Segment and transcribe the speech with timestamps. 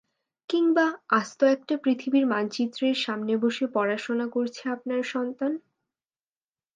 [0.49, 0.85] কিংবা
[1.11, 5.51] আস্ত একটা পৃথিবীর মানচিত্রের সামনে বসে পড়াশোনা করছে আপনার সন্তান।